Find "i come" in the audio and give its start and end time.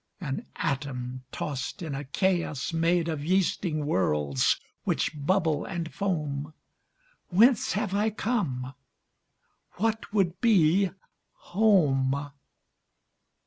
7.93-8.73